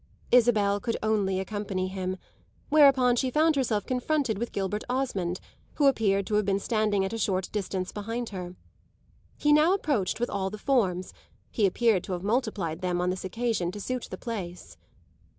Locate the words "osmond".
4.89-5.39